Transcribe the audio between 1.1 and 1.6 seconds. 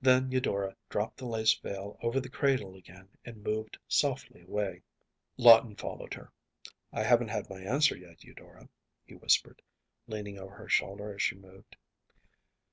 the lace